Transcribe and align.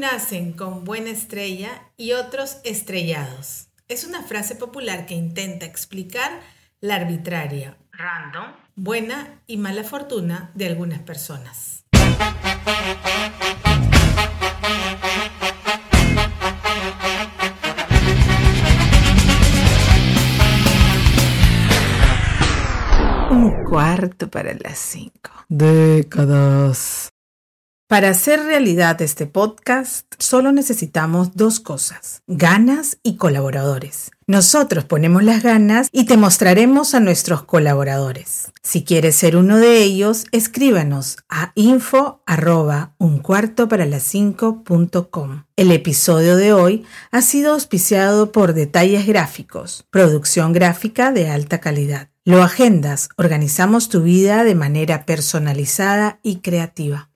nacen 0.00 0.54
con 0.54 0.84
buena 0.84 1.10
estrella 1.10 1.70
y 1.98 2.12
otros 2.12 2.56
estrellados. 2.64 3.68
Es 3.86 4.04
una 4.04 4.22
frase 4.22 4.54
popular 4.54 5.04
que 5.04 5.14
intenta 5.14 5.66
explicar 5.66 6.40
la 6.80 6.94
arbitraria, 6.96 7.76
random, 7.92 8.52
buena 8.74 9.42
y 9.46 9.58
mala 9.58 9.84
fortuna 9.84 10.52
de 10.54 10.66
algunas 10.66 11.00
personas. 11.00 11.84
Un 23.30 23.64
cuarto 23.68 24.30
para 24.30 24.54
las 24.54 24.78
cinco. 24.78 25.30
Décadas. 25.48 27.09
Para 27.90 28.10
hacer 28.10 28.44
realidad 28.44 29.02
este 29.02 29.26
podcast, 29.26 30.06
solo 30.16 30.52
necesitamos 30.52 31.34
dos 31.34 31.58
cosas, 31.58 32.22
ganas 32.28 32.98
y 33.02 33.16
colaboradores. 33.16 34.12
Nosotros 34.28 34.84
ponemos 34.84 35.24
las 35.24 35.42
ganas 35.42 35.88
y 35.90 36.04
te 36.04 36.16
mostraremos 36.16 36.94
a 36.94 37.00
nuestros 37.00 37.42
colaboradores. 37.42 38.52
Si 38.62 38.84
quieres 38.84 39.16
ser 39.16 39.36
uno 39.36 39.56
de 39.56 39.82
ellos, 39.82 40.26
escríbanos 40.30 41.16
a 41.28 41.50
info 41.56 42.22
arroba 42.26 42.94
un 42.98 43.18
cuarto 43.18 43.66
para 43.66 43.86
las 43.86 44.04
cinco 44.04 44.62
El 45.56 45.72
episodio 45.72 46.36
de 46.36 46.52
hoy 46.52 46.84
ha 47.10 47.22
sido 47.22 47.54
auspiciado 47.54 48.30
por 48.30 48.52
Detalles 48.52 49.04
Gráficos, 49.04 49.84
producción 49.90 50.52
gráfica 50.52 51.10
de 51.10 51.28
alta 51.28 51.58
calidad. 51.58 52.08
Lo 52.24 52.40
agendas, 52.44 53.08
organizamos 53.16 53.88
tu 53.88 54.02
vida 54.02 54.44
de 54.44 54.54
manera 54.54 55.06
personalizada 55.06 56.20
y 56.22 56.36
creativa. 56.36 57.09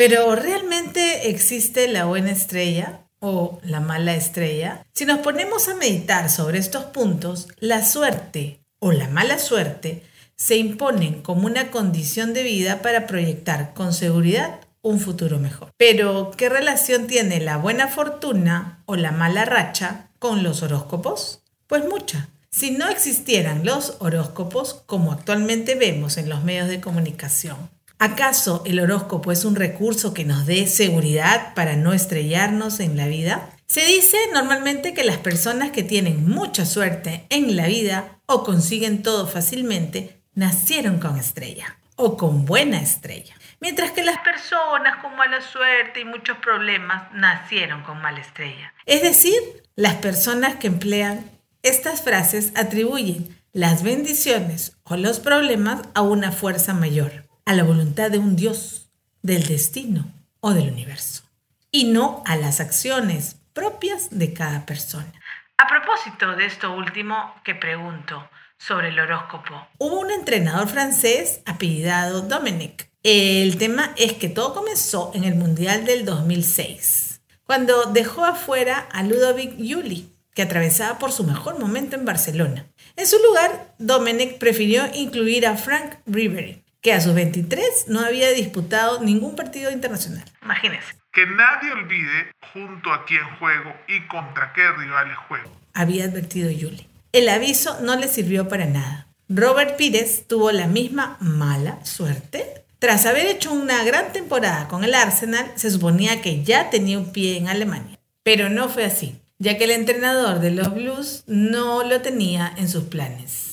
Pero 0.00 0.34
¿realmente 0.34 1.28
existe 1.28 1.86
la 1.86 2.06
buena 2.06 2.30
estrella 2.30 3.02
o 3.18 3.60
la 3.62 3.80
mala 3.80 4.14
estrella? 4.14 4.86
Si 4.94 5.04
nos 5.04 5.18
ponemos 5.18 5.68
a 5.68 5.74
meditar 5.74 6.30
sobre 6.30 6.56
estos 6.56 6.84
puntos, 6.84 7.48
la 7.58 7.84
suerte 7.84 8.64
o 8.78 8.92
la 8.92 9.08
mala 9.08 9.38
suerte 9.38 10.02
se 10.36 10.56
imponen 10.56 11.20
como 11.20 11.44
una 11.44 11.70
condición 11.70 12.32
de 12.32 12.44
vida 12.44 12.80
para 12.80 13.06
proyectar 13.06 13.74
con 13.74 13.92
seguridad 13.92 14.60
un 14.80 15.00
futuro 15.00 15.38
mejor. 15.38 15.68
Pero, 15.76 16.30
¿qué 16.34 16.48
relación 16.48 17.06
tiene 17.06 17.38
la 17.38 17.58
buena 17.58 17.86
fortuna 17.86 18.82
o 18.86 18.96
la 18.96 19.12
mala 19.12 19.44
racha 19.44 20.08
con 20.18 20.42
los 20.42 20.62
horóscopos? 20.62 21.42
Pues 21.66 21.84
mucha. 21.84 22.30
Si 22.48 22.70
no 22.70 22.88
existieran 22.88 23.66
los 23.66 23.96
horóscopos, 23.98 24.82
como 24.86 25.12
actualmente 25.12 25.74
vemos 25.74 26.16
en 26.16 26.30
los 26.30 26.42
medios 26.42 26.68
de 26.68 26.80
comunicación, 26.80 27.68
¿Acaso 28.02 28.62
el 28.64 28.80
horóscopo 28.80 29.30
es 29.30 29.44
un 29.44 29.56
recurso 29.56 30.14
que 30.14 30.24
nos 30.24 30.46
dé 30.46 30.66
seguridad 30.68 31.52
para 31.52 31.76
no 31.76 31.92
estrellarnos 31.92 32.80
en 32.80 32.96
la 32.96 33.08
vida? 33.08 33.50
Se 33.66 33.84
dice 33.84 34.16
normalmente 34.32 34.94
que 34.94 35.04
las 35.04 35.18
personas 35.18 35.70
que 35.70 35.82
tienen 35.82 36.26
mucha 36.26 36.64
suerte 36.64 37.26
en 37.28 37.56
la 37.56 37.66
vida 37.66 38.18
o 38.24 38.42
consiguen 38.42 39.02
todo 39.02 39.26
fácilmente 39.26 40.22
nacieron 40.32 40.98
con 40.98 41.18
estrella 41.18 41.76
o 41.94 42.16
con 42.16 42.46
buena 42.46 42.80
estrella, 42.80 43.34
mientras 43.60 43.90
que 43.90 44.02
las 44.02 44.16
personas 44.20 45.02
con 45.02 45.14
mala 45.14 45.42
suerte 45.42 46.00
y 46.00 46.06
muchos 46.06 46.38
problemas 46.38 47.12
nacieron 47.12 47.82
con 47.82 48.00
mala 48.00 48.20
estrella. 48.20 48.72
Es 48.86 49.02
decir, 49.02 49.38
las 49.76 49.96
personas 49.96 50.56
que 50.56 50.68
emplean 50.68 51.30
estas 51.62 52.00
frases 52.00 52.54
atribuyen 52.56 53.36
las 53.52 53.82
bendiciones 53.82 54.78
o 54.84 54.96
los 54.96 55.20
problemas 55.20 55.82
a 55.92 56.00
una 56.00 56.32
fuerza 56.32 56.72
mayor 56.72 57.28
a 57.44 57.54
la 57.54 57.62
voluntad 57.62 58.10
de 58.10 58.18
un 58.18 58.36
Dios, 58.36 58.90
del 59.22 59.46
destino 59.46 60.12
o 60.40 60.52
del 60.52 60.70
universo, 60.70 61.22
y 61.70 61.84
no 61.84 62.22
a 62.26 62.36
las 62.36 62.60
acciones 62.60 63.36
propias 63.52 64.08
de 64.10 64.32
cada 64.32 64.66
persona. 64.66 65.12
A 65.58 65.66
propósito 65.66 66.36
de 66.36 66.46
esto 66.46 66.72
último 66.72 67.34
que 67.44 67.54
pregunto 67.54 68.28
sobre 68.56 68.88
el 68.88 68.98
horóscopo, 68.98 69.66
hubo 69.78 70.00
un 70.00 70.10
entrenador 70.10 70.68
francés 70.68 71.40
apellidado 71.44 72.22
Dominic. 72.22 72.88
El 73.02 73.56
tema 73.58 73.92
es 73.96 74.14
que 74.14 74.28
todo 74.28 74.54
comenzó 74.54 75.10
en 75.14 75.24
el 75.24 75.34
Mundial 75.34 75.84
del 75.84 76.04
2006, 76.04 77.20
cuando 77.44 77.84
dejó 77.86 78.24
afuera 78.24 78.88
a 78.92 79.02
Ludovic 79.02 79.56
Juli, 79.56 80.14
que 80.34 80.42
atravesaba 80.42 80.98
por 80.98 81.12
su 81.12 81.24
mejor 81.24 81.58
momento 81.58 81.96
en 81.96 82.04
Barcelona. 82.04 82.66
En 82.96 83.06
su 83.06 83.18
lugar, 83.18 83.74
Dominic 83.78 84.38
prefirió 84.38 84.84
incluir 84.94 85.46
a 85.46 85.56
Frank 85.56 85.96
Ribery, 86.06 86.62
que 86.80 86.92
a 86.92 87.00
sus 87.00 87.14
23 87.14 87.86
no 87.88 88.00
había 88.00 88.30
disputado 88.30 89.02
ningún 89.02 89.36
partido 89.36 89.70
internacional. 89.70 90.24
Imagínense. 90.42 90.94
Que 91.12 91.26
nadie 91.26 91.72
olvide 91.72 92.32
junto 92.52 92.92
a 92.92 93.04
quién 93.04 93.24
juego 93.38 93.74
y 93.88 94.06
contra 94.06 94.52
qué 94.52 94.70
rivales 94.72 95.16
juego. 95.28 95.50
Había 95.74 96.04
advertido 96.04 96.50
Yuli. 96.50 96.86
El 97.12 97.28
aviso 97.28 97.80
no 97.80 97.96
le 97.96 98.08
sirvió 98.08 98.48
para 98.48 98.66
nada. 98.66 99.08
Robert 99.28 99.76
Pires 99.76 100.26
tuvo 100.26 100.52
la 100.52 100.66
misma 100.66 101.16
mala 101.20 101.84
suerte. 101.84 102.64
Tras 102.78 103.06
haber 103.06 103.26
hecho 103.26 103.52
una 103.52 103.84
gran 103.84 104.12
temporada 104.12 104.68
con 104.68 104.84
el 104.84 104.94
Arsenal, 104.94 105.52
se 105.56 105.70
suponía 105.70 106.22
que 106.22 106.42
ya 106.44 106.70
tenía 106.70 106.98
un 106.98 107.12
pie 107.12 107.36
en 107.36 107.48
Alemania. 107.48 107.98
Pero 108.22 108.48
no 108.48 108.68
fue 108.68 108.84
así, 108.84 109.20
ya 109.38 109.58
que 109.58 109.64
el 109.64 109.72
entrenador 109.72 110.40
de 110.40 110.50
los 110.52 110.72
Blues 110.72 111.24
no 111.26 111.84
lo 111.84 112.00
tenía 112.00 112.52
en 112.56 112.68
sus 112.68 112.84
planes. 112.84 113.49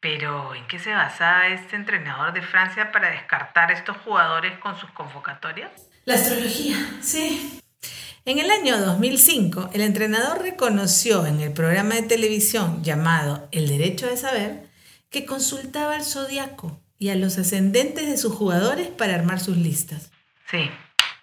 Pero, 0.00 0.54
¿en 0.54 0.66
qué 0.66 0.78
se 0.78 0.92
basa 0.92 1.48
este 1.48 1.76
entrenador 1.76 2.32
de 2.32 2.42
Francia 2.42 2.92
para 2.92 3.10
descartar 3.10 3.70
a 3.70 3.74
estos 3.74 3.96
jugadores 3.98 4.58
con 4.58 4.78
sus 4.78 4.90
convocatorias? 4.90 5.70
La 6.04 6.14
astrología, 6.14 6.76
sí. 7.00 7.60
En 8.24 8.38
el 8.38 8.50
año 8.50 8.78
2005, 8.78 9.70
el 9.72 9.80
entrenador 9.80 10.42
reconoció 10.42 11.26
en 11.26 11.40
el 11.40 11.52
programa 11.52 11.94
de 11.94 12.02
televisión 12.02 12.82
llamado 12.82 13.48
El 13.52 13.68
Derecho 13.68 14.06
de 14.06 14.16
Saber 14.16 14.68
que 15.10 15.24
consultaba 15.24 15.94
al 15.94 16.04
zodiaco 16.04 16.80
y 16.98 17.10
a 17.10 17.14
los 17.14 17.38
ascendentes 17.38 18.06
de 18.06 18.16
sus 18.16 18.34
jugadores 18.34 18.88
para 18.88 19.14
armar 19.14 19.40
sus 19.40 19.56
listas. 19.56 20.10
Sí, 20.50 20.70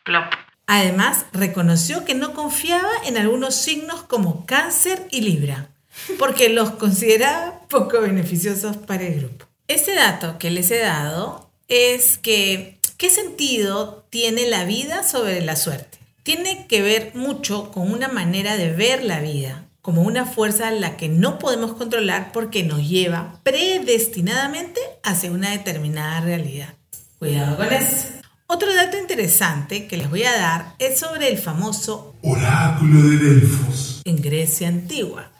plop. 0.03 0.33
Además, 0.65 1.25
reconoció 1.33 2.05
que 2.05 2.15
no 2.15 2.33
confiaba 2.33 2.89
en 3.05 3.17
algunos 3.17 3.55
signos 3.55 4.03
como 4.03 4.45
Cáncer 4.45 5.07
y 5.11 5.21
Libra 5.21 5.72
porque 6.19 6.49
los 6.49 6.71
consideraba 6.71 7.61
poco 7.69 8.01
beneficiosos 8.01 8.77
para 8.77 9.03
el 9.03 9.19
grupo. 9.19 9.45
Este 9.67 9.95
dato 9.95 10.37
que 10.39 10.51
les 10.51 10.71
he 10.71 10.79
dado 10.79 11.49
es 11.67 12.17
que, 12.17 12.79
¿qué 12.97 13.09
sentido 13.09 14.05
tiene 14.09 14.49
la 14.49 14.65
vida 14.65 15.03
sobre 15.03 15.41
la 15.41 15.55
suerte? 15.55 15.97
Tiene 16.23 16.67
que 16.67 16.81
ver 16.81 17.11
mucho 17.15 17.71
con 17.71 17.91
una 17.91 18.07
manera 18.07 18.55
de 18.57 18.71
ver 18.71 19.03
la 19.03 19.19
vida, 19.19 19.65
como 19.81 20.03
una 20.03 20.25
fuerza 20.25 20.69
a 20.69 20.71
la 20.71 20.95
que 20.95 21.09
no 21.09 21.39
podemos 21.39 21.73
controlar 21.73 22.31
porque 22.31 22.63
nos 22.63 22.87
lleva 22.87 23.39
predestinadamente 23.43 24.79
hacia 25.03 25.31
una 25.31 25.51
determinada 25.51 26.21
realidad. 26.21 26.73
Cuidado 27.19 27.57
con 27.57 27.71
eso. 27.71 28.07
Otro 28.47 28.73
dato 28.73 28.97
interesante 28.97 29.87
que 29.87 29.97
les 29.97 30.09
voy 30.09 30.23
a 30.23 30.37
dar 30.37 30.75
es 30.77 30.99
sobre 30.99 31.29
el 31.29 31.37
famoso 31.37 32.15
oráculo 32.21 33.01
de 33.01 33.17
Delfos 33.17 34.01
en 34.05 34.21
Grecia 34.21 34.67
antigua 34.67 35.32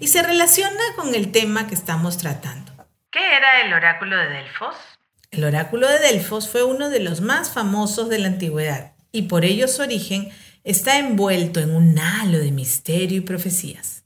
y 0.00 0.08
se 0.08 0.22
relaciona 0.22 0.80
con 0.96 1.14
el 1.14 1.30
tema 1.30 1.68
que 1.68 1.74
estamos 1.74 2.16
tratando. 2.16 2.72
¿Qué 3.10 3.36
era 3.36 3.60
el 3.62 3.72
oráculo 3.72 4.16
de 4.16 4.28
Delfos? 4.28 4.74
El 5.30 5.44
oráculo 5.44 5.86
de 5.88 5.98
Delfos 6.00 6.48
fue 6.48 6.64
uno 6.64 6.88
de 6.88 7.00
los 7.00 7.20
más 7.20 7.50
famosos 7.50 8.08
de 8.08 8.18
la 8.18 8.28
antigüedad 8.28 8.94
y 9.12 9.22
por 9.22 9.44
ello 9.44 9.68
su 9.68 9.82
origen 9.82 10.30
está 10.64 10.98
envuelto 10.98 11.60
en 11.60 11.74
un 11.74 11.98
halo 11.98 12.38
de 12.38 12.50
misterio 12.50 13.18
y 13.18 13.20
profecías. 13.20 14.04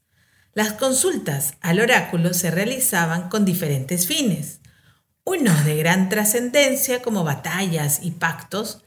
Las 0.53 0.73
consultas 0.73 1.55
al 1.61 1.81
oráculo 1.81 2.35
se 2.35 2.51
realizaban 2.51 3.29
con 3.29 3.45
diferentes 3.45 4.07
fines, 4.07 4.61
unos 5.25 5.65
de 5.65 5.77
gran 5.77 6.09
trascendencia 6.09 7.03
como 7.03 7.25
batallas 7.25 8.01
y 8.03 8.11
pactos 8.13 8.83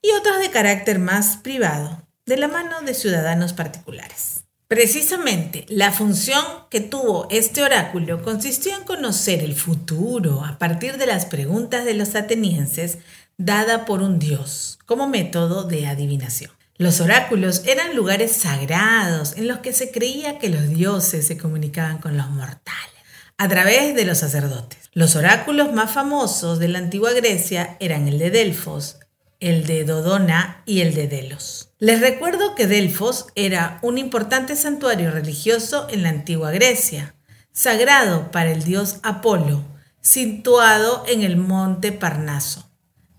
y 0.00 0.10
otros 0.12 0.38
de 0.40 0.50
carácter 0.50 0.98
más 0.98 1.36
privado, 1.36 2.02
de 2.26 2.36
la 2.36 2.48
mano 2.48 2.80
de 2.82 2.94
ciudadanos 2.94 3.52
particulares. 3.52 4.41
Precisamente, 4.72 5.66
la 5.68 5.92
función 5.92 6.42
que 6.70 6.80
tuvo 6.80 7.28
este 7.30 7.62
oráculo 7.62 8.22
consistió 8.22 8.74
en 8.74 8.84
conocer 8.84 9.42
el 9.42 9.54
futuro 9.54 10.46
a 10.46 10.56
partir 10.56 10.96
de 10.96 11.04
las 11.04 11.26
preguntas 11.26 11.84
de 11.84 11.92
los 11.92 12.14
atenienses 12.14 12.96
dada 13.36 13.84
por 13.84 14.00
un 14.00 14.18
dios 14.18 14.78
como 14.86 15.06
método 15.06 15.64
de 15.64 15.86
adivinación. 15.86 16.52
Los 16.78 17.02
oráculos 17.02 17.64
eran 17.66 17.94
lugares 17.94 18.32
sagrados 18.32 19.36
en 19.36 19.46
los 19.46 19.58
que 19.58 19.74
se 19.74 19.90
creía 19.90 20.38
que 20.38 20.48
los 20.48 20.70
dioses 20.70 21.26
se 21.26 21.36
comunicaban 21.36 21.98
con 21.98 22.16
los 22.16 22.30
mortales 22.30 22.96
a 23.36 23.48
través 23.48 23.94
de 23.94 24.06
los 24.06 24.16
sacerdotes. 24.16 24.88
Los 24.94 25.16
oráculos 25.16 25.74
más 25.74 25.90
famosos 25.90 26.58
de 26.58 26.68
la 26.68 26.78
antigua 26.78 27.12
Grecia 27.12 27.76
eran 27.78 28.08
el 28.08 28.18
de 28.18 28.30
Delfos, 28.30 28.96
el 29.42 29.66
de 29.66 29.82
Dodona 29.84 30.62
y 30.66 30.82
el 30.82 30.94
de 30.94 31.08
Delos. 31.08 31.72
Les 31.80 32.00
recuerdo 32.00 32.54
que 32.54 32.68
Delfos 32.68 33.26
era 33.34 33.80
un 33.82 33.98
importante 33.98 34.54
santuario 34.54 35.10
religioso 35.10 35.88
en 35.90 36.04
la 36.04 36.10
antigua 36.10 36.52
Grecia, 36.52 37.16
sagrado 37.50 38.30
para 38.30 38.52
el 38.52 38.62
dios 38.62 39.00
Apolo, 39.02 39.64
situado 40.00 41.04
en 41.08 41.22
el 41.22 41.36
monte 41.36 41.90
Parnaso, 41.90 42.70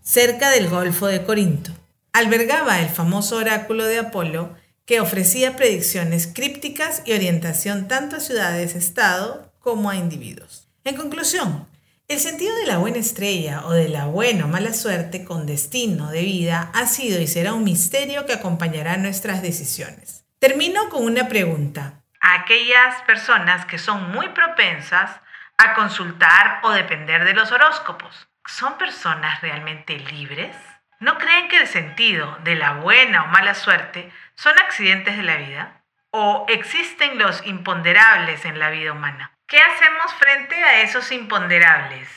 cerca 0.02 0.50
del 0.50 0.70
Golfo 0.70 1.08
de 1.08 1.24
Corinto. 1.24 1.72
albergaba 2.14 2.80
el 2.80 2.90
famoso 2.90 3.36
oráculo 3.36 3.86
de 3.86 4.00
Apolo 4.00 4.56
que 4.86 5.02
ofrecía 5.02 5.58
predicciones 5.58 6.28
crípticas 6.28 7.02
y 7.06 7.14
orientación 7.14 7.90
tanto 7.90 8.16
a 8.16 8.20
ciudades-estado 8.22 9.52
como 9.60 9.90
a 9.90 9.98
individuos. 9.98 10.70
En 10.86 10.96
conclusión, 10.96 11.68
el 12.14 12.20
sentido 12.20 12.56
de 12.58 12.68
la 12.68 12.78
buena 12.78 13.00
estrella 13.00 13.62
o 13.66 13.72
de 13.72 13.90
la 13.90 14.06
buena 14.06 14.46
o 14.46 14.48
mala 14.48 14.72
suerte 14.74 15.26
con 15.26 15.48
destino 15.48 16.12
de 16.12 16.22
vida 16.22 16.70
ha 16.76 16.86
sido 16.86 17.20
y 17.20 17.26
será 17.26 17.54
un 17.54 17.64
misterio 17.64 18.28
que 18.28 18.34
acompañará 18.34 18.98
nuestras 18.98 19.42
decisiones. 19.42 20.24
Termino 20.38 20.90
con 20.90 21.06
una 21.06 21.28
pregunta. 21.28 22.04
A 22.22 22.36
aquellas 22.36 23.02
personas 23.02 23.66
que 23.66 23.80
son 23.80 24.12
muy 24.12 24.30
propensas 24.30 25.22
a 25.58 25.74
consultar 25.74 26.60
o 26.62 26.70
depender 26.70 27.26
de 27.26 27.34
los 27.34 27.52
horóscopos, 27.52 28.28
¿son 28.46 28.78
personas 28.78 29.42
realmente 29.42 29.98
libres? 29.98 30.56
¿No 31.00 31.18
creen 31.18 31.48
que 31.48 31.58
el 31.58 31.68
sentido 31.68 32.38
de 32.44 32.56
la 32.56 32.74
buena 32.74 33.24
o 33.24 33.28
mala 33.28 33.56
suerte 33.56 34.12
son 34.36 34.54
accidentes 34.60 35.18
de 35.18 35.24
la 35.24 35.38
vida? 35.38 35.82
¿O 36.12 36.46
existen 36.48 37.18
los 37.18 37.44
imponderables 37.48 38.46
en 38.46 38.60
la 38.60 38.70
vida 38.70 38.92
humana? 38.92 39.33
¿Qué 39.48 39.58
hacemos 39.58 40.14
frente 40.16 40.56
a 40.56 40.82
esos 40.82 41.12
imponderables? 41.12 42.08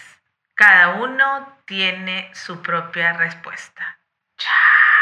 Cada 0.55 0.95
uno 0.95 1.59
tiene 1.67 2.31
su 2.35 2.63
propia 2.63 3.13
respuesta. 3.13 3.99
Chao. 4.39 4.97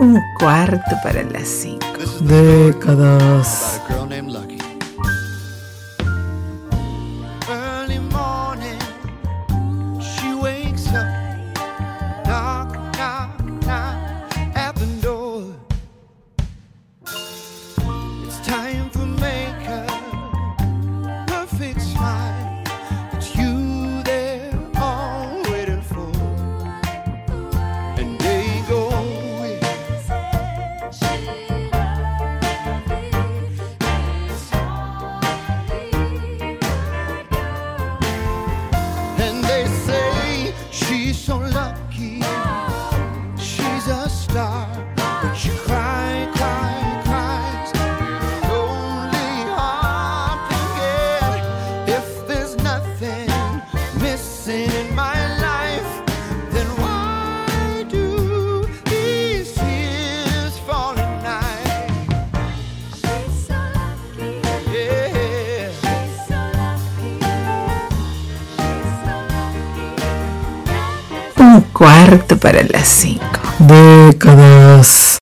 Un 0.00 0.20
cuarto 0.38 0.96
para 1.02 1.22
las 1.22 1.46
cinco. 1.46 1.98
Décadas. 2.20 3.80
Cuarto 71.82 72.36
para 72.38 72.62
las 72.62 72.86
cinco. 72.86 73.40
Décadas. 73.58 75.02